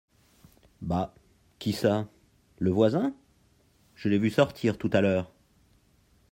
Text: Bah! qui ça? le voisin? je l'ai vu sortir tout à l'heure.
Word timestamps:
Bah! 0.81 1.13
qui 1.59 1.73
ça? 1.73 2.07
le 2.57 2.71
voisin? 2.71 3.13
je 3.93 4.09
l'ai 4.09 4.17
vu 4.17 4.31
sortir 4.31 4.79
tout 4.79 4.89
à 4.93 5.01
l'heure. 5.01 5.31